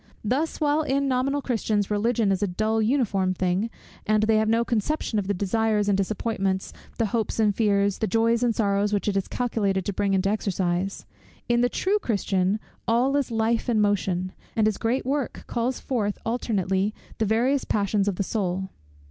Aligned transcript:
Thus 0.23 0.59
while 0.59 0.81
in 0.81 1.07
nominal 1.07 1.43
Christians, 1.43 1.91
Religion 1.91 2.31
is 2.31 2.41
a 2.41 2.47
dull 2.47 2.81
uniform 2.81 3.35
thing, 3.35 3.69
and 4.07 4.23
they 4.23 4.37
have 4.37 4.49
no 4.49 4.65
conception 4.65 5.19
of 5.19 5.27
the 5.27 5.33
desires 5.35 5.87
and 5.87 5.95
disappointments, 5.95 6.73
the 6.97 7.05
hopes 7.05 7.37
and 7.39 7.53
fears, 7.55 7.99
the 7.99 8.07
joys 8.07 8.41
and 8.41 8.55
sorrows, 8.55 8.93
which 8.93 9.07
it 9.07 9.15
is 9.15 9.27
calculated 9.27 9.85
to 9.85 9.93
bring 9.93 10.15
into 10.15 10.27
exercise; 10.31 11.05
in 11.47 11.61
the 11.61 11.69
true 11.69 11.99
Christian 11.99 12.59
all 12.87 13.15
is 13.15 13.29
life 13.29 13.69
and 13.69 13.79
motion, 13.79 14.31
and 14.55 14.65
his 14.65 14.79
great 14.79 15.05
work 15.05 15.43
calls 15.45 15.79
forth 15.79 16.17
alternately 16.25 16.95
the 17.19 17.25
various 17.25 17.63
passions 17.63 18.07
of 18.07 18.15
the 18.15 18.23
soul. 18.23 18.69